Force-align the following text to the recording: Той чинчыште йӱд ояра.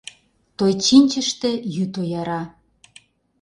Той 0.57 0.71
чинчыште 0.85 1.51
йӱд 1.75 1.93
ояра. 2.01 2.41